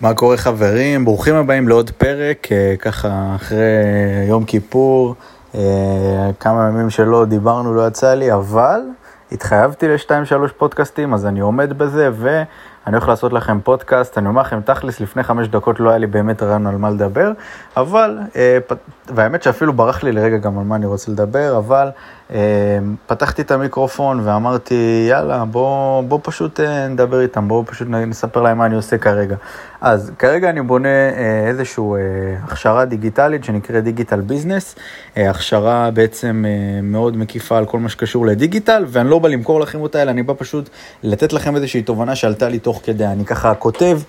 מה 0.00 0.14
קורה 0.14 0.36
חברים? 0.36 1.04
ברוכים 1.04 1.34
הבאים 1.34 1.68
לעוד 1.68 1.90
פרק, 1.90 2.52
אה, 2.52 2.74
ככה 2.78 3.32
אחרי 3.36 3.58
יום 4.28 4.44
כיפור, 4.44 5.14
אה, 5.54 5.60
כמה 6.40 6.68
ימים 6.68 6.90
שלא 6.90 7.24
דיברנו 7.24 7.74
לא 7.74 7.86
יצא 7.86 8.14
לי, 8.14 8.32
אבל 8.32 8.80
התחייבתי 9.32 9.88
לשתיים 9.88 10.24
שלוש 10.24 10.52
פודקאסטים, 10.52 11.14
אז 11.14 11.26
אני 11.26 11.40
עומד 11.40 11.78
בזה, 11.78 12.10
ואני 12.14 12.46
הולך 12.96 13.08
לעשות 13.08 13.32
לכם 13.32 13.60
פודקאסט, 13.60 14.18
אני 14.18 14.28
אומר 14.28 14.40
לכם, 14.40 14.60
תכלס, 14.60 15.00
לפני 15.00 15.22
חמש 15.22 15.48
דקות 15.48 15.80
לא 15.80 15.88
היה 15.90 15.98
לי 15.98 16.06
באמת 16.06 16.42
רעיון 16.42 16.66
על 16.66 16.76
מה 16.76 16.90
לדבר, 16.90 17.32
אבל, 17.76 18.18
אה, 18.36 18.58
והאמת 19.06 19.42
שאפילו 19.42 19.72
ברח 19.72 20.02
לי 20.02 20.12
לרגע 20.12 20.36
גם 20.36 20.58
על 20.58 20.64
מה 20.64 20.76
אני 20.76 20.86
רוצה 20.86 21.12
לדבר, 21.12 21.56
אבל 21.56 21.86
אה, 21.86 22.23
פתחתי 23.06 23.42
את 23.42 23.50
המיקרופון 23.50 24.20
ואמרתי, 24.24 25.06
יאללה, 25.10 25.44
בוא, 25.44 26.02
בוא 26.02 26.18
פשוט 26.22 26.60
אה, 26.60 26.88
נדבר 26.88 27.20
איתם, 27.20 27.48
בוא 27.48 27.62
פשוט 27.66 27.88
נספר 27.88 28.42
להם 28.42 28.58
מה 28.58 28.66
אני 28.66 28.74
עושה 28.74 28.98
כרגע. 28.98 29.36
אז 29.80 30.12
כרגע 30.18 30.50
אני 30.50 30.62
בונה 30.62 31.08
איזושהי 31.46 31.84
הכשרה 32.42 32.84
דיגיטלית 32.84 33.44
שנקראת 33.44 33.84
דיגיטל 33.84 34.20
ביזנס, 34.20 34.74
הכשרה 35.16 35.90
בעצם 35.90 36.44
מאוד 36.82 37.16
מקיפה 37.16 37.58
על 37.58 37.66
כל 37.66 37.78
מה 37.78 37.88
שקשור 37.88 38.26
לדיגיטל, 38.26 38.84
ואני 38.88 39.10
לא 39.10 39.18
בא 39.18 39.28
למכור 39.28 39.60
לכם 39.60 39.80
אותה, 39.80 40.02
אלא 40.02 40.10
אני 40.10 40.22
בא 40.22 40.34
פשוט 40.36 40.70
לתת 41.02 41.32
לכם 41.32 41.56
איזושהי 41.56 41.82
תובנה 41.82 42.14
שעלתה 42.14 42.48
לי 42.48 42.58
תוך 42.58 42.80
כדי. 42.84 43.06
אני 43.06 43.24
ככה 43.24 43.54
כותב 43.54 44.00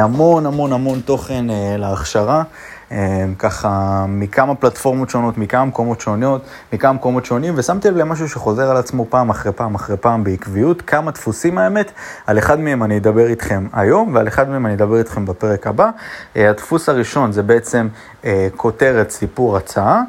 המון 0.00 0.46
המון 0.46 0.72
המון 0.72 1.00
תוכן 1.00 1.46
להכשרה. 1.78 2.42
אמ, 2.90 3.34
ככה 3.38 4.04
מכמה 4.08 4.54
פלטפורמות 4.54 5.10
שונות, 5.10 5.38
מכמה 5.38 5.64
מקומות 5.64 6.00
שונות, 6.00 6.42
מכמה 6.72 6.92
מקומות 6.92 7.24
שונים, 7.24 7.54
ושמתי 7.56 7.88
לב 7.88 7.96
למשהו 7.96 8.28
שחוזר 8.28 8.70
על 8.70 8.76
עצמו 8.76 9.06
פעם 9.08 9.30
אחרי 9.30 9.52
פעם 9.52 9.74
אחרי 9.74 9.96
פעם 9.96 10.24
בעקביות, 10.24 10.82
כמה 10.82 11.10
דפוסים 11.10 11.58
האמת, 11.58 11.92
על 12.26 12.38
אחד 12.38 12.60
מהם 12.60 12.82
אני 12.82 12.98
אדבר 12.98 13.26
איתכם 13.26 13.66
היום, 13.72 14.14
ועל 14.14 14.28
אחד 14.28 14.48
מהם 14.48 14.66
אני 14.66 14.74
אדבר 14.74 14.98
איתכם 14.98 15.26
בפרק 15.26 15.66
הבא. 15.66 15.90
אה, 16.36 16.50
הדפוס 16.50 16.88
הראשון 16.88 17.32
זה 17.32 17.42
בעצם 17.42 17.88
אה, 18.24 18.48
כותרת, 18.56 19.10
סיפור, 19.10 19.56
הצעה. 19.56 20.02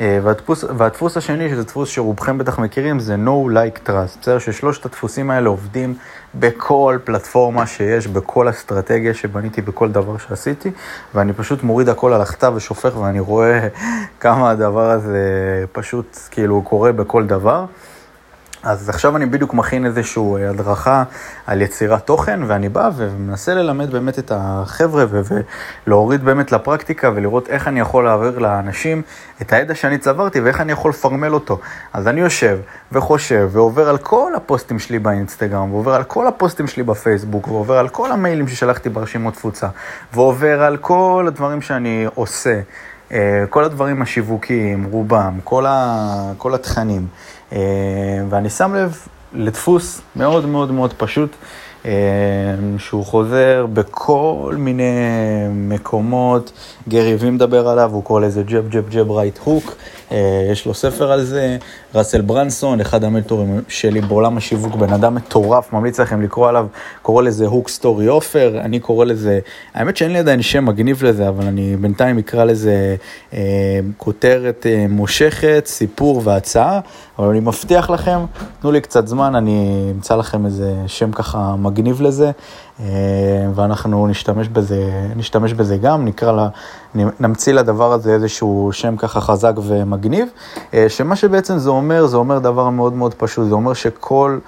אה, 0.00 0.18
והדפוס, 0.22 0.64
והדפוס 0.76 1.16
השני, 1.16 1.50
שזה 1.50 1.62
דפוס 1.62 1.88
שרובכם 1.88 2.38
בטח 2.38 2.58
מכירים, 2.58 3.00
זה 3.00 3.14
No 3.14 3.50
Like 3.50 3.88
Trust. 3.88 4.20
בסדר 4.20 4.38
ששלושת 4.38 4.84
הדפוסים 4.86 5.30
האלה 5.30 5.48
עובדים 5.48 5.94
בכל 6.34 6.98
פלטפורמה 7.04 7.66
שיש, 7.66 8.06
בכל 8.06 8.50
אסטרטגיה 8.50 9.14
שבניתי, 9.14 9.62
בכל 9.62 9.88
דבר 9.88 10.18
שעשיתי, 10.18 10.70
ואני 11.14 11.32
פשוט 11.32 11.62
מוריד 11.62 11.88
הכל 11.88 12.12
על 12.12 12.20
הכתב 12.20 12.52
ושופך, 12.56 12.96
ואני 12.96 13.20
רואה 13.20 13.68
כמה 14.20 14.50
הדבר 14.50 14.90
הזה 14.90 15.24
פשוט 15.72 16.18
כאילו 16.30 16.62
קורה 16.62 16.92
בכל 16.92 17.26
דבר. 17.26 17.64
אז 18.66 18.88
עכשיו 18.88 19.16
אני 19.16 19.26
בדיוק 19.26 19.54
מכין 19.54 19.86
איזושהי 19.86 20.22
אה, 20.36 20.50
הדרכה 20.50 21.04
על 21.46 21.62
יצירת 21.62 22.06
תוכן, 22.06 22.40
ואני 22.46 22.68
בא 22.68 22.90
ומנסה 22.96 23.54
ללמד 23.54 23.90
באמת 23.90 24.18
את 24.18 24.32
החבר'ה 24.34 25.04
ולהוריד 25.86 26.24
באמת 26.24 26.52
לפרקטיקה 26.52 27.10
ולראות 27.14 27.48
איך 27.48 27.68
אני 27.68 27.80
יכול 27.80 28.04
להעביר 28.04 28.38
לאנשים 28.38 29.02
את 29.42 29.52
הידע 29.52 29.74
שאני 29.74 29.98
צברתי 29.98 30.40
ואיך 30.40 30.60
אני 30.60 30.72
יכול 30.72 30.90
לפרמל 30.90 31.34
אותו. 31.34 31.60
אז 31.92 32.08
אני 32.08 32.20
יושב 32.20 32.58
וחושב 32.92 33.48
ועובר 33.52 33.88
על 33.88 33.98
כל 33.98 34.32
הפוסטים 34.36 34.78
שלי 34.78 34.98
באינסטגרם, 34.98 35.72
ועובר 35.72 35.94
על 35.94 36.04
כל 36.04 36.26
הפוסטים 36.26 36.66
שלי 36.66 36.82
בפייסבוק, 36.82 37.48
ועובר 37.48 37.78
על 37.78 37.88
כל 37.88 38.12
המיילים 38.12 38.48
ששלחתי 38.48 38.88
ברשימות 38.88 39.34
תפוצה, 39.34 39.68
ועובר 40.12 40.62
על 40.62 40.76
כל 40.76 41.24
הדברים 41.28 41.62
שאני 41.62 42.06
עושה. 42.14 42.60
אה, 43.12 43.44
כל 43.50 43.64
הדברים 43.64 44.02
השיווקיים, 44.02 44.84
רובם, 44.84 45.38
כל, 45.44 45.66
ה, 45.66 46.32
כל 46.38 46.54
התכנים. 46.54 47.06
אה, 47.52 47.58
ואני 48.28 48.50
שם 48.50 48.74
לב 48.74 48.98
לדפוס 49.32 50.00
מאוד 50.16 50.46
מאוד 50.46 50.70
מאוד 50.70 50.92
פשוט, 50.92 51.36
שהוא 52.78 53.04
חוזר 53.04 53.66
בכל 53.72 54.54
מיני 54.58 54.92
מקומות. 55.50 56.52
גרי 56.88 57.14
וי 57.14 57.30
מדבר 57.30 57.68
עליו, 57.68 57.90
הוא 57.92 58.04
קורא 58.04 58.20
לזה 58.20 58.42
Jab 58.42 58.68
Jab 58.68 58.88
Jab 58.90 59.10
Right 59.10 59.38
Hook. 59.44 59.76
יש 60.52 60.66
לו 60.66 60.74
ספר 60.74 61.12
על 61.12 61.24
זה, 61.24 61.56
ראסל 61.94 62.20
ברנסון, 62.20 62.80
אחד 62.80 63.04
המנטורים 63.04 63.60
שלי 63.68 64.00
בעולם 64.00 64.36
השיווק, 64.36 64.74
בן 64.74 64.92
אדם 64.92 65.14
מטורף, 65.14 65.72
ממליץ 65.72 66.00
לכם 66.00 66.22
לקרוא 66.22 66.48
עליו, 66.48 66.66
קורא 67.02 67.22
לזה 67.22 67.46
Hook 67.46 67.68
Story 67.68 68.08
Offer, 68.08 68.60
אני 68.60 68.80
קורא 68.80 69.04
לזה, 69.04 69.38
האמת 69.74 69.96
שאין 69.96 70.12
לי 70.12 70.18
עדיין 70.18 70.42
שם 70.42 70.64
מגניב 70.64 71.04
לזה, 71.04 71.28
אבל 71.28 71.46
אני 71.46 71.76
בינתיים 71.76 72.18
אקרא 72.18 72.44
לזה 72.44 72.96
אה, 73.34 73.80
כותרת 73.96 74.66
אה, 74.66 74.86
מושכת, 74.88 75.62
סיפור 75.66 76.20
והצעה, 76.24 76.80
אבל 77.18 77.28
אני 77.28 77.40
מבטיח 77.40 77.90
לכם, 77.90 78.18
תנו 78.60 78.72
לי 78.72 78.80
קצת 78.80 79.06
זמן, 79.06 79.34
אני 79.34 79.88
אמצא 79.94 80.16
לכם 80.16 80.46
איזה 80.46 80.74
שם 80.86 81.12
ככה 81.12 81.56
מגניב 81.58 81.75
לזה. 82.00 82.30
אה, 82.80 82.86
ואנחנו 83.54 84.06
נשתמש 84.06 84.48
בזה, 84.48 84.90
נשתמש 85.16 85.52
בזה 85.52 85.76
גם, 85.76 86.04
נקרא 86.04 86.32
לה, 86.32 86.48
נמציא 87.20 87.52
לדבר 87.52 87.92
הזה 87.92 88.14
איזשהו 88.14 88.70
שם 88.72 88.96
ככה 88.96 89.20
חזק 89.20 89.52
ומגניב, 89.66 90.28
אה, 90.74 90.88
שמה 90.88 91.16
שבעצם 91.16 91.58
זה 91.58 91.70
אומר, 91.70 92.06
זה 92.06 92.16
אומר 92.16 92.38
דבר 92.38 92.70
מאוד 92.70 92.92
מאוד 92.92 93.14
פשוט, 93.14 93.48
זה 93.48 93.54
אומר 93.54 93.74
שכל 93.74 94.38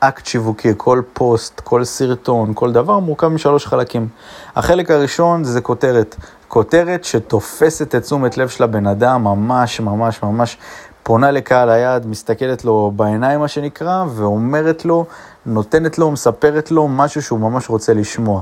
אקט 0.00 0.26
שיווקי, 0.26 0.72
כל 0.76 1.02
פוסט, 1.12 1.60
כל 1.60 1.84
סרטון, 1.84 2.52
כל 2.54 2.72
דבר 2.72 2.98
מורכב 2.98 3.28
משלוש 3.28 3.66
חלקים. 3.66 4.08
החלק 4.56 4.90
הראשון 4.90 5.44
זה 5.44 5.60
כותרת, 5.60 6.16
כותרת 6.48 7.04
שתופסת 7.04 7.94
את 7.94 8.02
תשומת 8.02 8.38
לב 8.38 8.48
של 8.48 8.64
הבן 8.64 8.86
אדם 8.86 9.24
ממש 9.24 9.80
ממש 9.80 10.22
ממש 10.22 10.56
פונה 11.02 11.30
לקהל 11.30 11.70
היעד, 11.70 12.06
מסתכלת 12.06 12.64
לו 12.64 12.92
בעיניים, 12.96 13.40
מה 13.40 13.48
שנקרא, 13.48 14.04
ואומרת 14.08 14.84
לו, 14.84 15.04
נותנת 15.46 15.98
לו, 15.98 16.10
מספרת 16.10 16.70
לו 16.70 16.88
משהו 16.88 17.22
שהוא 17.22 17.40
ממש 17.40 17.68
רוצה 17.68 17.94
לשמוע. 17.94 18.40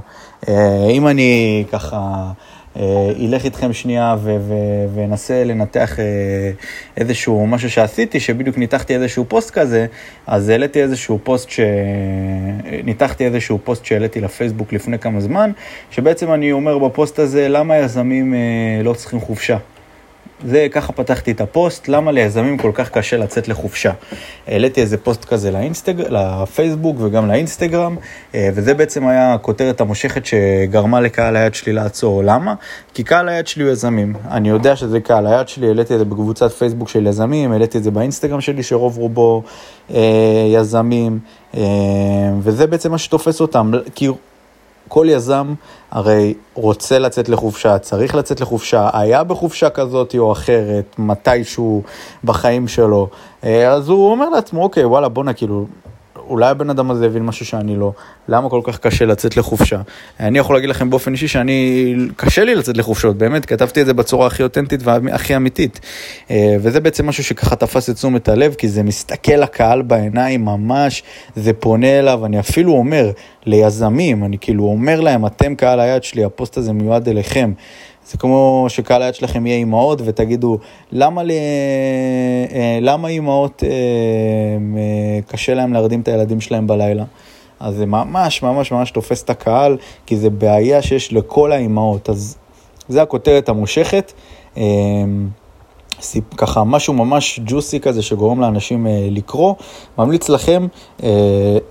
אה, 0.49 0.89
אם 0.91 1.09
אני 1.09 1.65
ככה... 1.73 2.31
אה, 2.77 3.13
אלך 3.21 3.45
איתכם 3.45 3.73
שנייה 3.73 4.17
ואנסה 4.95 5.45
לנתח 5.45 5.99
אה, 5.99 6.05
איזשהו 6.97 7.47
משהו 7.47 7.71
שעשיתי, 7.71 8.21
שבדיוק 8.21 8.59
ניתחתי 8.59 8.95
איזשהו 8.95 9.25
פוסט 9.29 9.51
כזה, 9.51 9.87
אז 10.27 10.49
העליתי 10.49 10.83
איזשהו 10.83 11.19
פוסט 11.25 11.51
ש... 11.51 11.61
ניתחתי 12.85 13.27
איזשהו 13.27 13.59
פוסט 13.65 13.85
שהעליתי 13.85 14.21
לפייסבוק 14.21 14.73
לפני 14.73 14.99
כמה 14.99 15.21
זמן, 15.21 15.51
שבעצם 15.91 16.33
אני 16.33 16.53
אומר 16.53 16.79
בפוסט 16.79 17.19
הזה, 17.19 17.49
למה 17.49 17.77
יזמים 17.77 18.35
לא 18.85 18.93
צריכים 18.93 19.21
חופשה? 19.21 19.57
זה, 20.45 20.67
ככה 20.71 20.93
פתחתי 20.93 21.31
את 21.31 21.41
הפוסט, 21.41 21.89
למה 21.89 22.13
ליזמים 22.13 22.59
כל 22.59 22.71
כך 22.75 22.91
קשה 22.91 23.17
לצאת 23.17 23.49
לחופשה. 23.49 23.93
העליתי 24.47 24.81
איזה 24.81 24.97
פוסט 24.97 25.25
כזה 25.25 25.51
לאינסטג... 25.51 26.01
לפייסבוק 26.01 26.97
וגם 27.01 27.29
לאינסטגרם, 27.29 27.97
אה, 28.35 28.51
וזה 28.55 28.75
בעצם 28.75 29.07
היה 29.07 29.35
הכותרת 29.35 29.81
המושכת 29.81 30.27
שגרמה 30.27 31.01
לקהל 31.01 31.37
היעד 31.37 31.55
שלי 31.55 31.73
לעצור. 31.73 32.23
למה? 32.25 32.55
כי 32.95 33.05
קהל 33.05 33.29
היעד 33.29 33.47
שלי 33.47 33.65
הוא 33.65 33.73
יזמים. 33.73 34.15
אני 34.31 34.49
יודע 34.49 34.77
שזה 34.77 35.01
קהל 35.01 35.27
היעד 35.27 35.49
שלי, 35.49 35.67
העליתי 35.67 35.95
את 35.95 35.99
זה 35.99 36.05
בקבוצת 36.05 36.53
פייסבוק 36.53 36.89
של 36.89 37.07
יזמים, 37.07 37.53
העליתי 37.53 37.79
את 37.79 37.83
זה 37.83 37.91
באינסטגרם 37.91 38.41
שלי, 38.41 38.63
שרוב 38.63 38.99
רובו 38.99 39.43
אה, 39.95 40.01
יזמים, 40.55 41.19
אה, 41.57 41.63
וזה 42.41 42.67
בעצם 42.67 42.91
מה 42.91 42.99
שתופס 42.99 43.41
אותם, 43.41 43.71
כי 43.95 44.09
כל 44.89 45.07
יזם 45.11 45.55
הרי 45.91 46.35
רוצה 46.55 46.99
לצאת 46.99 47.29
לחופשה, 47.29 47.79
צריך 47.79 48.15
לצאת 48.15 48.41
לחופשה, 48.41 48.91
היה 48.93 49.25
בחופשה 49.25 49.71
כזאת 49.71 50.15
או 50.19 50.33
אחרת, 50.33 50.95
מתישהו 50.99 51.83
בחיים 52.25 52.69
שלו, 52.69 53.09
אה, 53.45 53.73
אז 53.73 53.89
הוא 53.89 54.11
אומר 54.11 54.29
לעצמו, 54.29 54.63
אוקיי, 54.63 54.85
וואלה, 54.85 55.09
בואנה, 55.09 55.33
כאילו, 55.33 55.67
אולי 56.29 56.49
הבן 56.51 56.71
אדם 56.71 56.91
הזה 56.91 57.07
הבין 57.07 57.23
משהו 57.23 57.47
שאני 57.47 57.77
לא, 57.77 57.93
למה 58.29 58.51
כל 58.51 58.61
כך 58.65 58.79
קשה 58.79 59.05
לצאת 59.05 59.37
לחופשה? 59.37 59.81
אני 60.21 60.39
יכול 60.39 60.57
להגיד 60.57 60.71
לכם 60.71 60.91
באופן 60.91 61.13
אישי 61.13 61.29
שאני, 61.29 61.95
קשה 62.17 62.45
לי 62.45 62.55
לצאת 62.55 62.77
לחופשות, 62.77 63.19
באמת, 63.19 63.47
כתבתי 63.47 63.81
את 63.81 63.87
זה 63.87 63.95
בצורה 63.95 64.27
הכי 64.27 64.43
אותנטית 64.43 64.81
והכי 64.85 65.37
אמיתית. 65.37 65.81
אה, 66.31 66.57
וזה 66.61 66.81
בעצם 66.81 67.07
משהו 67.07 67.25
שככה 67.25 67.57
תפס 67.57 67.91
את 67.91 67.95
תשומת 67.95 68.29
הלב, 68.29 68.55
כי 68.55 68.69
זה 68.69 68.83
מסתכל 68.83 69.33
לקהל 69.33 69.83
בעיניים 69.83 70.45
ממש, 70.45 71.03
זה 71.37 71.53
פונה 71.53 71.99
אליו, 71.99 72.27
אני 72.27 72.41
אפילו 72.41 72.73
אומר 72.73 73.11
ליזמים, 73.47 74.25
אני 74.25 74.39
כאילו 74.41 74.65
אומר 74.65 75.01
להם, 75.01 75.27
אתם 75.27 75.55
קהל 75.55 75.81
היד 75.81 76.05
שלי, 76.05 76.25
הפוסט 76.25 76.57
הזה 76.57 76.73
מיועד 76.73 77.09
אליכם. 77.09 77.53
זה 78.09 78.19
כמו 78.19 78.67
שקהל 78.69 79.03
היד 79.03 79.15
שלכם 79.15 79.47
יהיה 79.47 79.59
אימהות 79.59 80.01
ותגידו, 80.05 80.59
למה, 80.93 81.23
ל... 81.23 81.31
אה, 81.31 82.79
למה 82.81 83.09
אימהות 83.09 83.63
אה, 83.65 83.69
אה, 83.69 85.21
קשה 85.27 85.55
להם 85.55 85.73
להרדים 85.73 86.01
את 86.01 86.09
הילדים 86.09 86.41
שלהם 86.41 86.67
בלילה? 86.67 87.05
אז 87.61 87.75
זה 87.75 87.87
ממש 87.87 88.43
ממש 88.43 88.73
ממש 88.73 88.91
תופס 88.91 89.23
את 89.23 89.31
הקהל, 89.31 89.77
כי 90.07 90.17
זה 90.17 90.31
בעיה 90.31 90.83
שיש 90.83 91.13
לכל 91.13 91.53
האימהות. 91.53 92.11
אז 92.11 92.37
זה 92.89 93.03
הכותרת 93.03 93.49
המושכת. 93.49 94.13
ככה 96.37 96.65
משהו 96.65 96.95
ממש 96.95 97.41
ג'וסי 97.45 97.81
כזה 97.81 98.03
שגורם 98.03 98.41
לאנשים 98.41 98.87
אה, 98.87 99.09
לקרוא, 99.11 99.55
ממליץ 99.99 100.29
לכם, 100.29 100.67
אה, 101.03 101.09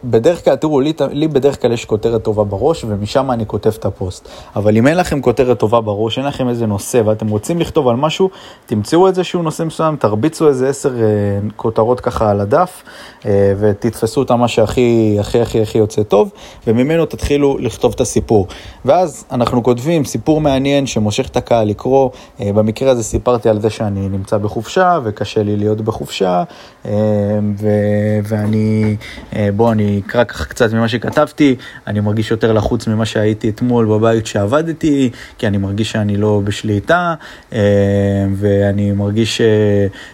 בדרך 0.04 0.46
כלל, 0.46 0.56
תראו, 0.56 0.80
לי, 0.80 0.94
לי 1.12 1.28
בדרך 1.28 1.62
כלל 1.62 1.72
יש 1.72 1.86
כותרת 1.86 2.24
טובה 2.24 2.44
בראש 2.44 2.84
ומשם 2.88 3.32
אני 3.32 3.46
כותב 3.46 3.72
את 3.80 3.86
הפוסט. 3.86 4.30
אבל 4.56 4.78
אם 4.78 4.88
אין 4.88 4.98
לכם 4.98 5.22
כותרת 5.22 5.60
טובה 5.60 5.82
בראש, 5.82 6.18
אין 6.18 6.26
לכם 6.26 6.50
איזה 6.50 6.66
נושא 6.66 7.02
ואתם 7.06 7.28
רוצים 7.28 7.60
לכתוב 7.60 7.88
על 7.88 7.96
משהו, 7.96 8.30
תמצאו 8.66 9.08
איזשהו 9.08 9.42
נושא 9.42 9.64
מסוים, 9.64 9.96
תרביצו 9.96 10.48
איזה 10.48 10.70
עשר 10.70 10.90
אה, 10.90 11.04
כותרות 11.56 12.00
ככה 12.00 12.32
על 12.32 12.42
הדף 12.42 12.84
אה, 13.26 13.54
ותתפסו 13.60 14.22
את 14.22 14.32
מה 14.32 14.48
שהכי 14.48 15.18
הכי 15.20 15.42
הכי 15.42 15.62
הכי 15.62 15.78
יוצא 15.78 16.04
טוב, 16.04 16.30
וממנו 16.68 17.06
תתחילו 17.06 17.58
לכתוב 17.58 17.94
את 17.96 18.02
הסיפור. 18.02 18.48
ואז 18.86 19.26
אנחנו 19.32 19.64
כותבים 19.64 20.06
סיפור 20.06 20.42
מעניין 20.42 20.88
שמושך 20.88 21.28
את 21.28 21.38
הקהל 21.38 21.68
לקרוא, 21.68 22.10
אה, 22.42 22.54
במקרה 22.54 22.92
הזה 22.92 23.04
סיפרתי 23.04 23.50
על 23.50 23.62
זה 23.62 23.70
שאני... 23.70 24.17
נמצא 24.18 24.38
בחופשה 24.38 25.00
וקשה 25.04 25.44
לי 25.44 25.58
להיות 25.58 25.82
בחופשה, 25.82 26.44
אה, 26.86 26.92
ו- 27.60 28.20
ואני, 28.24 28.96
אה, 29.36 29.50
בוא, 29.56 29.72
אני 29.72 30.02
אקרא 30.08 30.24
ככה 30.24 30.46
קצת 30.46 30.74
ממה 30.74 30.88
שכתבתי, 30.88 31.56
אני 31.88 32.00
מרגיש 32.00 32.32
יותר 32.32 32.54
לחוץ 32.54 32.88
ממה 32.88 33.06
שהייתי 33.06 33.50
אתמול 33.50 33.86
בבית 33.86 34.28
שעבדתי, 34.28 35.10
כי 35.38 35.48
אני 35.48 35.58
מרגיש 35.58 35.92
שאני 35.92 36.18
לא 36.18 36.42
בשליטה, 36.44 37.14
אה, 37.54 37.60
ואני 38.36 38.92
מרגיש 38.92 39.38
ש- 39.38 39.42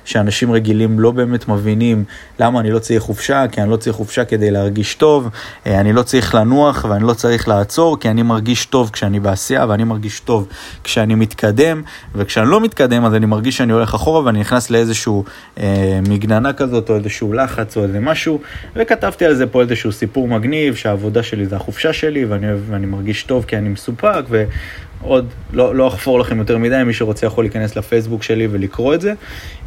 שאנשים 0.06 0.52
רגילים 0.52 1.00
לא 1.00 1.12
באמת 1.12 1.48
מבינים 1.48 2.04
למה 2.40 2.60
אני 2.60 2.72
לא 2.72 2.80
צריך 2.80 3.02
חופשה, 3.04 3.46
כי 3.52 3.62
אני 3.62 3.70
לא 3.70 3.76
צריך 3.76 3.96
חופשה 3.96 4.26
כדי 4.26 4.52
להרגיש 4.52 4.96
טוב, 4.96 5.30
אני 5.66 5.94
לא 5.94 6.04
צריך 6.04 6.36
לנוח 6.36 6.86
ואני 6.90 7.04
לא 7.04 7.14
צריך 7.14 7.48
לעצור, 7.48 8.00
כי 8.00 8.10
אני 8.10 8.22
מרגיש 8.24 8.66
טוב 8.66 8.90
כשאני 8.94 9.20
בעשייה 9.20 9.66
ואני 9.70 9.84
מרגיש 9.84 10.20
טוב 10.20 10.48
כשאני 10.84 11.16
מתקדם, 11.16 11.82
וכשאני 12.16 12.50
לא 12.50 12.60
מתקדם 12.62 13.06
אז 13.06 13.14
אני 13.14 13.26
מרגיש 13.26 13.58
שאני 13.58 13.74
הולך 13.74 13.93
אחורה 13.96 14.26
ואני 14.26 14.40
נכנס 14.40 14.70
לאיזשהו 14.70 15.24
אה, 15.60 16.00
מגננה 16.10 16.54
כזאת 16.54 16.90
או 16.90 16.96
איזשהו 16.96 17.34
לחץ 17.34 17.78
או 17.78 17.84
איזה 17.84 18.00
משהו, 18.00 18.40
וכתבתי 18.76 19.26
על 19.26 19.36
זה 19.36 19.48
פה 19.48 19.62
איזשהו 19.62 19.92
סיפור 19.92 20.28
מגניב 20.28 20.76
שהעבודה 20.76 21.24
שלי 21.24 21.46
זה 21.46 21.56
החופשה 21.56 21.94
שלי 21.94 22.26
ואני, 22.26 22.48
ואני 22.68 22.86
מרגיש 22.86 23.24
טוב 23.24 23.46
כי 23.48 23.58
אני 23.58 23.70
מסופק 23.70 24.24
ועוד 24.30 25.28
לא, 25.54 25.76
לא 25.76 25.88
אחפור 25.88 26.20
לכם 26.20 26.40
יותר 26.40 26.58
מדי, 26.58 26.84
מי 26.86 26.94
שרוצה 26.94 27.26
יכול 27.26 27.44
להיכנס 27.44 27.76
לפייסבוק 27.76 28.24
שלי 28.24 28.48
ולקרוא 28.52 28.94
את 28.94 29.02
זה. 29.02 29.14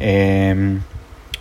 אה, 0.01 0.07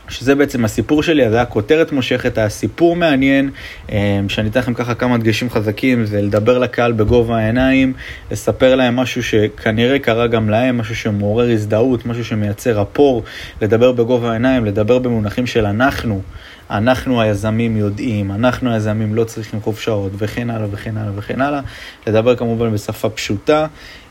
שזה 0.09 0.35
בעצם 0.35 0.65
הסיפור 0.65 1.03
שלי, 1.03 1.27
אז 1.27 1.35
היה 1.35 1.45
כותרת 1.45 1.93
מושכת, 1.93 2.39
היה 2.39 2.49
סיפור 2.49 2.97
מעניין, 2.97 3.51
אה, 3.93 4.21
שאני 4.29 4.49
אתן 4.49 4.61
לכם 4.61 4.75
ככה 4.75 4.95
כמה 4.95 5.19
דגשים 5.19 5.51
חזקים, 5.51 6.05
זה 6.05 6.23
לדבר 6.23 6.59
לקהל 6.59 6.93
בגובה 6.93 7.37
העיניים, 7.37 7.93
לספר 8.31 8.75
להם 8.75 8.97
משהו 8.97 9.23
שכנראה 9.23 9.99
קרה 9.99 10.27
גם 10.27 10.51
להם, 10.51 10.79
משהו 10.79 10.97
שמעורר 10.97 11.51
הזדהות, 11.51 12.07
משהו 12.07 12.25
שמייצר 12.25 12.81
רפור, 12.81 13.23
לדבר 13.63 13.93
בגובה 13.93 14.31
העיניים, 14.31 14.65
לדבר 14.65 14.99
במונחים 14.99 15.47
של 15.47 15.67
אנחנו. 15.67 16.23
אנחנו 16.71 17.21
היזמים 17.21 17.77
יודעים, 17.77 18.33
אנחנו 18.33 18.73
היזמים 18.73 19.15
לא 19.15 19.25
צריכים 19.25 19.61
חופשאות 19.61 20.13
וכן 20.15 20.51
הלאה 20.51 20.67
וכן 20.71 20.97
הלאה 20.97 21.13
וכן 21.17 21.41
הלאה. 21.41 21.61
לדבר 22.07 22.37
כמובן 22.37 22.73
בשפה 22.73 23.09
פשוטה, 23.09 23.67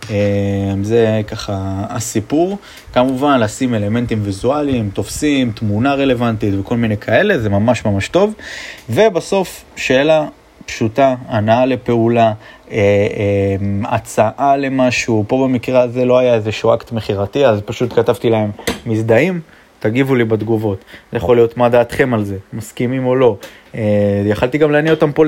אה, 0.10 0.16
זה 0.82 1.22
ככה 1.28 1.86
הסיפור. 1.90 2.58
כמובן 2.94 3.40
לשים 3.40 3.74
אלמנטים 3.74 4.22
ויזואליים, 4.24 4.90
תופסים, 4.94 5.52
תמונה 5.52 5.94
רלוונטית 5.94 6.54
וכל 6.60 6.78
מיני 6.78 6.98
כאלה, 6.98 7.40
זה 7.40 7.50
ממש 7.50 7.86
ממש 7.86 8.08
טוב. 8.08 8.34
ובסוף 8.90 9.66
שאלה 9.76 10.28
פשוטה, 10.66 11.16
הנאה 11.28 11.66
לפעולה, 11.66 12.34
אה, 12.72 12.78
אה, 12.78 13.96
הצעה 13.96 14.58
למשהו, 14.58 15.26
פה 15.28 15.48
במקרה 15.48 15.82
הזה 15.82 16.06
לא 16.06 16.18
היה 16.18 16.34
איזשהו 16.34 16.74
אקט 16.74 16.92
מכירתי, 16.92 17.46
אז 17.46 17.62
פשוט 17.66 17.94
כתבתי 17.94 18.30
להם 18.30 18.52
מזדהים. 18.86 19.42
תגיבו 19.90 20.16
לי 20.16 20.26
בתגובות. 20.26 20.86
זה 21.12 21.18
יכול 21.18 21.36
להיות 21.36 21.58
מה 21.58 21.70
דעתכם 21.70 22.14
על 22.14 22.24
זה, 22.24 22.38
מסכימים 22.54 23.06
או 23.06 23.16
לא. 23.16 23.36
אה, 23.76 23.82
יכלתי 24.26 24.58
גם 24.58 24.72
להניע 24.72 24.92
אותם 24.92 25.12
פה 25.12 25.24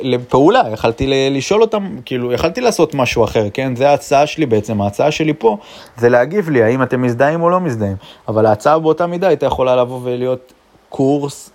לפעולה, 0.00 0.62
יכלתי 0.72 1.30
לשאול 1.30 1.62
אותם, 1.62 1.96
כאילו, 2.04 2.32
יכלתי 2.32 2.60
לעשות 2.60 2.94
משהו 2.94 3.24
אחר, 3.24 3.46
כן? 3.52 3.76
זה 3.76 3.90
ההצעה 3.90 4.26
שלי 4.26 4.46
בעצם, 4.46 4.80
ההצעה 4.80 5.10
שלי 5.10 5.32
פה 5.38 5.56
זה 5.96 6.08
להגיב 6.08 6.50
לי, 6.50 6.62
האם 6.62 6.82
אתם 6.82 7.02
מזדהים 7.02 7.42
או 7.42 7.50
לא 7.50 7.60
מזדהים. 7.60 7.96
אבל 8.28 8.46
ההצעה 8.46 8.78
באותה 8.78 9.06
מידה 9.06 9.28
הייתה 9.28 9.46
יכולה 9.46 9.76
לבוא 9.76 10.00
ולהיות 10.02 10.52
קורס, 10.88 11.50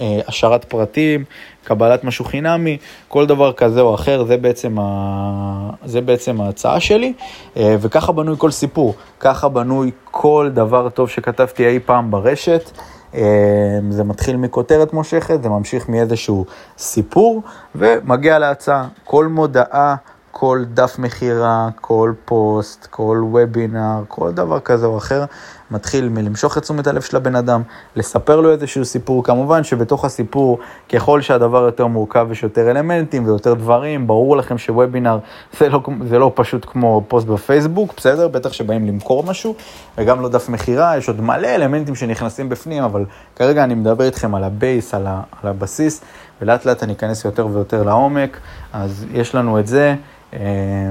אה, 0.00 0.20
השארת 0.28 0.64
פרטים, 0.64 1.24
קבלת 1.64 2.04
משהו 2.04 2.24
חינמי, 2.24 2.78
כל 3.08 3.26
דבר 3.26 3.52
כזה 3.52 3.80
או 3.80 3.94
אחר, 3.94 4.24
זה 4.24 4.36
בעצם, 4.36 4.76
ה... 4.78 5.70
זה 5.84 6.00
בעצם 6.00 6.40
ההצעה 6.40 6.80
שלי, 6.80 7.12
אה, 7.56 7.76
וככה 7.80 8.12
בנוי 8.12 8.34
כל 8.38 8.50
סיפור, 8.50 8.94
ככה 9.20 9.48
בנוי 9.48 9.90
כל 10.04 10.50
דבר 10.54 10.88
טוב 10.88 11.08
שכתבתי 11.08 11.66
אי 11.66 11.78
פעם 11.80 12.10
ברשת. 12.10 12.70
אה, 13.14 13.78
זה 13.90 14.04
מתחיל 14.04 14.36
מכותרת 14.36 14.92
מושכת, 14.92 15.42
זה 15.42 15.48
ממשיך 15.48 15.88
מאיזשהו 15.88 16.44
סיפור, 16.78 17.42
ומגיע 17.74 18.38
להצעה. 18.38 18.88
כל 19.04 19.26
מודעה 19.26 19.96
כל 20.30 20.64
דף 20.74 20.98
מכירה, 20.98 21.68
כל 21.80 22.12
פוסט, 22.24 22.86
כל 22.90 23.22
וובינר, 23.24 24.02
כל 24.08 24.32
דבר 24.32 24.60
כזה 24.60 24.86
או 24.86 24.98
אחר, 24.98 25.24
מתחיל 25.70 26.08
מלמשוך 26.08 26.58
את 26.58 26.62
תשומת 26.62 26.86
הלב 26.86 27.02
של 27.02 27.16
הבן 27.16 27.36
אדם, 27.36 27.62
לספר 27.96 28.40
לו 28.40 28.52
איזשהו 28.52 28.84
סיפור. 28.84 29.24
כמובן 29.24 29.64
שבתוך 29.64 30.04
הסיפור, 30.04 30.58
ככל 30.88 31.20
שהדבר 31.20 31.62
יותר 31.62 31.86
מורכב 31.86 32.28
יש 32.30 32.42
יותר 32.42 32.70
אלמנטים 32.70 33.26
ויותר 33.26 33.54
דברים, 33.54 34.06
ברור 34.06 34.36
לכם 34.36 34.58
שוובינר 34.58 35.18
זה 35.58 35.68
לא, 35.68 35.80
זה 36.08 36.18
לא 36.18 36.32
פשוט 36.34 36.66
כמו 36.68 37.04
פוסט 37.08 37.26
בפייסבוק, 37.26 37.94
בסדר? 37.96 38.28
בטח 38.28 38.52
שבאים 38.52 38.86
למכור 38.86 39.22
משהו, 39.22 39.54
וגם 39.98 40.20
לא 40.20 40.28
דף 40.28 40.48
מכירה, 40.48 40.96
יש 40.96 41.08
עוד 41.08 41.20
מלא 41.20 41.48
אלמנטים 41.48 41.94
שנכנסים 41.94 42.48
בפנים, 42.48 42.82
אבל 42.82 43.04
כרגע 43.36 43.64
אני 43.64 43.74
מדבר 43.74 44.04
איתכם 44.04 44.34
על 44.34 44.44
ה 44.44 44.52
base, 44.52 44.94
על, 44.94 45.06
ה, 45.06 45.22
על 45.42 45.50
הבסיס, 45.50 46.00
ולאט 46.40 46.64
לאט 46.64 46.82
אני 46.82 46.92
אכנס 46.92 47.24
יותר 47.24 47.46
ויותר 47.46 47.82
לעומק, 47.82 48.40
אז 48.72 49.06
יש 49.12 49.34
לנו 49.34 49.60
את 49.60 49.66
זה. 49.66 49.94
אה, 50.32 50.38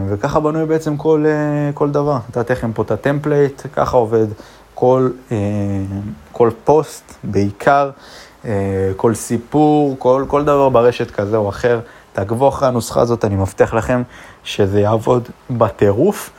וככה 0.09 0.39
בנוי 0.39 0.65
בעצם 0.65 0.97
כל, 0.97 1.25
אה, 1.27 1.73
כל 1.73 1.91
דבר. 1.91 2.17
נתתי 2.29 2.53
לכם 2.53 2.73
פה 2.73 2.81
את 2.81 2.91
ה 2.91 2.98
template, 2.98 3.61
ככה 3.73 3.97
עובד 3.97 4.27
כל, 4.75 5.09
אה, 5.31 5.37
כל 6.31 6.49
פוסט, 6.63 7.13
בעיקר, 7.23 7.89
כל 8.95 9.13
סיפור, 9.13 9.95
כל, 9.99 10.25
כל 10.27 10.43
דבר 10.43 10.69
ברשת 10.69 11.11
כזה 11.11 11.37
או 11.37 11.49
אחר. 11.49 11.79
תעקבו 12.13 12.49
אחרי 12.49 12.67
הנוסחה 12.67 13.01
הזאת, 13.01 13.25
אני 13.25 13.35
מבטיח 13.35 13.73
לכם 13.73 14.01
שזה 14.43 14.79
יעבוד 14.79 15.29
בטירוף. 15.49 16.29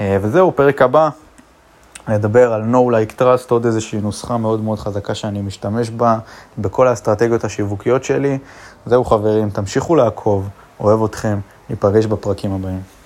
וזהו, 0.00 0.52
פרק 0.56 0.82
הבא, 0.82 1.08
נדבר 2.08 2.52
על 2.52 2.62
No 2.74 2.76
Like 2.76 3.20
Trust, 3.20 3.46
עוד 3.48 3.66
איזושהי 3.66 4.00
נוסחה 4.00 4.36
מאוד 4.36 4.60
מאוד 4.60 4.78
חזקה 4.78 5.14
שאני 5.14 5.42
משתמש 5.42 5.90
בה 5.90 6.18
בכל 6.58 6.88
האסטרטגיות 6.88 7.44
השיווקיות 7.44 8.04
שלי. 8.04 8.38
זהו 8.86 9.04
חברים, 9.04 9.50
תמשיכו 9.50 9.96
לעקוב, 9.96 10.48
אוהב 10.80 11.04
אתכם. 11.04 11.38
ניפגש 11.70 12.06
בפרקים 12.06 12.52
הבאים. 12.52 12.80